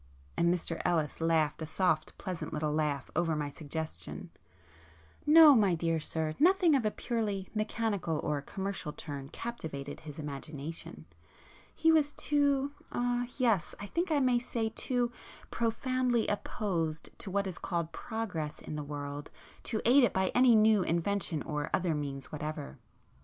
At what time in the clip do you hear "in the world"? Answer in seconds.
18.59-19.29